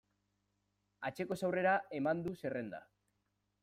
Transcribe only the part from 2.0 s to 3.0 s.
eman du zerrenda.